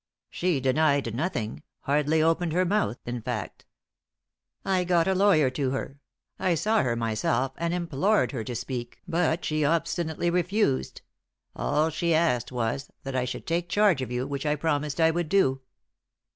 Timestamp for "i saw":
6.39-6.81